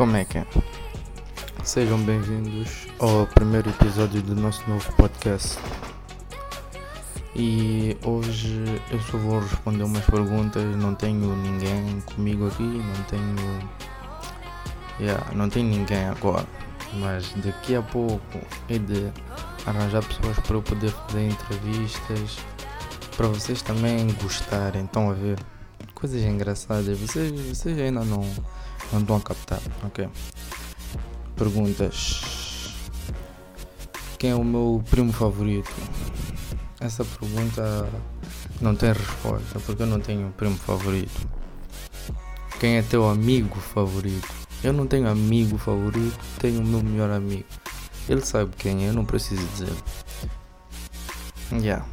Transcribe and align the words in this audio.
Como 0.00 0.16
é 0.16 0.24
que 0.24 0.38
é? 0.38 0.46
Sejam 1.62 1.98
bem-vindos 1.98 2.88
ao 2.98 3.26
primeiro 3.26 3.68
episódio 3.68 4.22
do 4.22 4.34
nosso 4.34 4.66
novo 4.66 4.90
podcast. 4.94 5.58
E 7.36 7.94
hoje 8.02 8.64
eu 8.90 8.98
só 8.98 9.18
vou 9.18 9.40
responder 9.40 9.82
umas 9.82 10.02
perguntas, 10.06 10.64
não 10.76 10.94
tenho 10.94 11.36
ninguém 11.36 12.00
comigo 12.14 12.48
aqui, 12.48 12.62
não 12.62 13.04
tenho. 13.10 13.68
Yeah, 14.98 15.22
não 15.34 15.50
tenho 15.50 15.68
ninguém 15.68 16.06
agora. 16.06 16.46
Mas 16.94 17.34
daqui 17.44 17.74
a 17.74 17.82
pouco 17.82 18.38
é 18.70 18.78
de 18.78 19.12
arranjar 19.66 20.02
pessoas 20.02 20.38
para 20.38 20.56
eu 20.56 20.62
poder 20.62 20.92
fazer 20.92 21.28
entrevistas, 21.28 22.38
para 23.18 23.28
vocês 23.28 23.60
também 23.60 24.06
gostarem, 24.14 24.86
estão 24.86 25.10
a 25.10 25.12
ver? 25.12 25.38
Coisas 25.94 26.22
engraçadas, 26.22 26.98
vocês, 26.98 27.38
vocês 27.38 27.78
ainda 27.78 28.02
não, 28.02 28.22
não 28.92 29.00
estão 29.00 29.16
a 29.16 29.20
captar, 29.20 29.60
ok? 29.84 30.08
Perguntas. 31.36 32.74
Quem 34.18 34.30
é 34.30 34.34
o 34.34 34.44
meu 34.44 34.82
primo 34.90 35.12
favorito? 35.12 35.70
Essa 36.80 37.04
pergunta 37.04 37.88
não 38.60 38.74
tem 38.74 38.92
resposta, 38.92 39.58
porque 39.60 39.82
eu 39.82 39.86
não 39.86 40.00
tenho 40.00 40.26
um 40.26 40.32
primo 40.32 40.56
favorito. 40.56 41.28
Quem 42.58 42.76
é 42.76 42.82
teu 42.82 43.08
amigo 43.08 43.58
favorito? 43.58 44.28
Eu 44.62 44.74
não 44.74 44.86
tenho 44.86 45.08
amigo 45.08 45.56
favorito, 45.56 46.18
tenho 46.38 46.60
o 46.60 46.66
meu 46.66 46.82
melhor 46.82 47.10
amigo. 47.10 47.46
Ele 48.08 48.20
sabe 48.20 48.54
quem 48.56 48.84
é, 48.84 48.90
eu 48.90 48.92
não 48.92 49.04
preciso 49.04 49.46
dizer. 49.46 49.72
Yeah. 51.52 51.86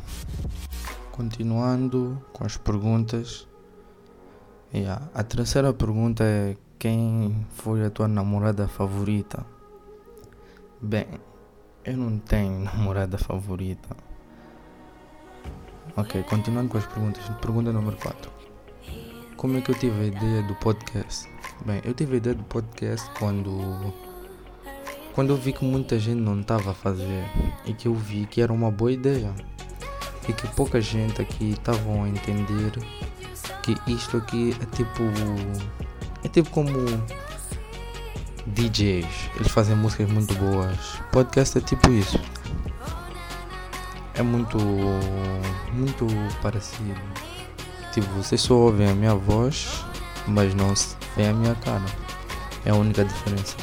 Continuando 1.11 2.21
com 2.33 2.45
as 2.45 2.57
perguntas. 2.57 3.47
Yeah. 4.73 5.09
A 5.13 5.23
terceira 5.23 5.71
pergunta 5.71 6.23
é 6.23 6.57
quem 6.79 7.45
foi 7.49 7.85
a 7.85 7.89
tua 7.89 8.07
namorada 8.07 8.67
favorita? 8.67 9.45
Bem, 10.79 11.07
eu 11.83 11.97
não 11.97 12.19
tenho 12.19 12.59
namorada 12.65 13.17
favorita. 13.17 13.95
Ok, 15.95 16.21
continuando 16.23 16.69
com 16.69 16.77
as 16.77 16.85
perguntas. 16.85 17.27
Pergunta 17.41 17.71
número 17.71 17.97
4. 17.97 18.31
Como 19.35 19.57
é 19.57 19.61
que 19.61 19.71
eu 19.71 19.75
tive 19.75 19.99
a 19.99 20.05
ideia 20.05 20.43
do 20.43 20.55
podcast? 20.55 21.27
Bem, 21.65 21.81
eu 21.83 21.93
tive 21.93 22.15
a 22.15 22.17
ideia 22.17 22.35
do 22.35 22.43
podcast 22.43 23.09
quando 23.17 23.93
quando 25.13 25.31
eu 25.31 25.37
vi 25.37 25.51
que 25.51 25.65
muita 25.65 25.97
gente 25.97 26.21
não 26.21 26.41
estava 26.41 26.71
a 26.71 26.73
fazer 26.75 27.23
e 27.65 27.73
que 27.73 27.87
eu 27.87 27.95
vi 27.95 28.27
que 28.27 28.39
era 28.39 28.53
uma 28.53 28.69
boa 28.69 28.91
ideia 28.91 29.33
e 30.29 30.33
que 30.33 30.47
pouca 30.49 30.79
gente 30.79 31.19
aqui 31.19 31.53
estavam 31.53 32.03
a 32.03 32.09
entender 32.09 32.71
que 33.63 33.75
isto 33.91 34.17
aqui 34.17 34.55
é 34.61 34.65
tipo 34.75 35.01
é 36.27 36.29
tipo 36.29 36.49
como 36.51 36.69
DJs, 38.47 39.07
eles 39.35 39.51
fazem 39.51 39.75
músicas 39.75 40.09
muito 40.09 40.33
boas. 40.35 40.77
Podcast 41.11 41.57
é 41.57 41.61
tipo 41.61 41.91
isso. 41.91 42.19
É 44.13 44.21
muito 44.21 44.57
muito 45.73 46.05
parecido. 46.41 46.99
Tipo, 47.93 48.07
vocês 48.13 48.41
só 48.41 48.53
ouvem 48.55 48.89
a 48.89 48.93
minha 48.93 49.15
voz, 49.15 49.83
mas 50.27 50.53
não 50.53 50.73
veem 51.15 51.29
a 51.29 51.33
minha 51.33 51.55
cara. 51.55 51.85
É 52.65 52.71
a 52.71 52.75
única 52.75 53.03
diferença 53.03 53.55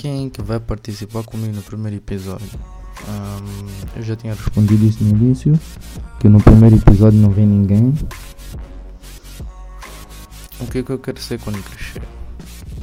quem 0.00 0.30
que 0.30 0.40
vai 0.40 0.60
participar 0.60 1.24
comigo 1.24 1.52
no 1.56 1.62
primeiro 1.62 1.96
episódio? 1.96 2.48
Eu 3.96 4.02
já 4.02 4.14
tinha 4.14 4.32
respondido 4.32 4.86
isso 4.86 5.02
no 5.02 5.10
início, 5.10 5.58
que 6.20 6.28
no 6.28 6.40
primeiro 6.40 6.76
episódio 6.76 7.18
não 7.18 7.30
vem 7.30 7.44
ninguém. 7.44 7.92
O 10.60 10.66
que 10.66 10.78
é 10.78 10.82
que 10.82 10.90
eu 10.90 10.98
quero 10.98 11.20
ser 11.20 11.38
quando 11.38 11.62
crescer? 11.62 12.02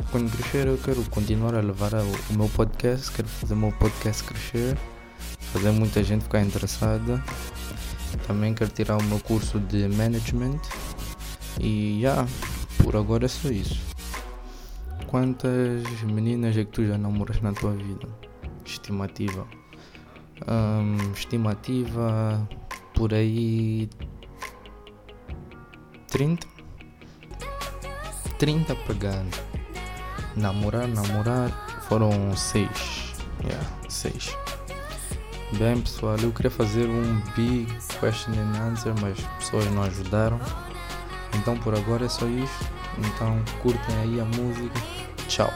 Quando 0.09 0.31
crescer 0.31 0.65
eu 0.65 0.77
quero 0.77 1.03
continuar 1.09 1.55
a 1.55 1.59
levar 1.59 1.93
o, 1.93 2.33
meu 2.33 2.47
podcast, 2.47 3.11
quero 3.11 3.27
fazer 3.27 3.53
o 3.53 3.57
meu 3.57 3.71
podcast 3.73 4.23
crescer, 4.23 4.77
fazer 5.51 5.71
muita 5.71 6.01
gente 6.01 6.23
ficar 6.23 6.39
interessada. 6.41 7.21
Também 8.25 8.53
quero 8.53 8.71
tirar 8.71 8.97
o 8.97 9.03
meu 9.03 9.19
curso 9.19 9.59
de 9.59 9.89
management 9.89 10.61
e 11.59 11.99
já, 12.01 12.13
yeah, 12.13 12.29
por 12.81 12.95
agora 12.95 13.25
é 13.25 13.27
só 13.27 13.49
isso. 13.49 13.81
Quantas 15.07 15.83
meninas 16.03 16.55
é 16.55 16.63
que 16.63 16.71
tu 16.71 16.85
já 16.85 16.97
namoras 16.97 17.41
na 17.41 17.51
tua 17.51 17.73
vida? 17.73 18.07
Estimativa. 18.63 19.45
Um, 20.47 21.11
estimativa 21.11 22.47
por 22.93 23.13
aí 23.13 23.89
30? 26.07 26.54
30 28.45 28.75
pegando. 28.85 29.35
Namorar, 30.35 30.87
namorar 30.87 31.49
foram 31.89 32.37
6. 32.37 32.69
Yeah, 33.43 33.67
6. 33.89 34.37
Bem 35.57 35.81
pessoal, 35.81 36.15
eu 36.21 36.31
queria 36.31 36.51
fazer 36.51 36.87
um 36.87 37.21
big 37.35 37.65
question 37.99 38.33
and 38.33 38.69
answer, 38.69 38.93
mas 39.01 39.19
pessoas 39.39 39.65
não 39.71 39.81
ajudaram. 39.81 40.39
Então 41.33 41.57
por 41.57 41.73
agora 41.73 42.05
é 42.05 42.07
só 42.07 42.27
isso. 42.27 42.69
Então 42.99 43.43
curtem 43.63 43.95
aí 44.03 44.19
a 44.19 44.25
música. 44.25 44.79
Tchau. 45.27 45.49